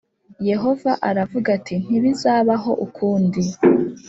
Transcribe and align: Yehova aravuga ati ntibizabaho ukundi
Yehova 0.49 0.91
aravuga 1.09 1.47
ati 1.57 1.75
ntibizabaho 1.85 2.71
ukundi 2.85 3.41